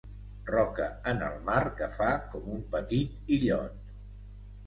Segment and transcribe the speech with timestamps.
[0.45, 3.79] Roca en el mar que fa com un petit illot.